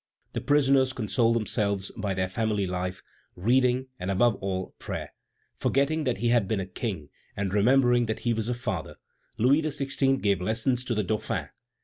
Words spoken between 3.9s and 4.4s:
and, above